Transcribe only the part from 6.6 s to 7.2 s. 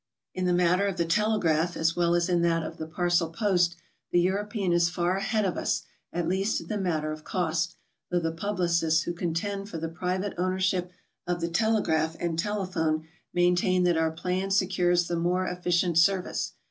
the matter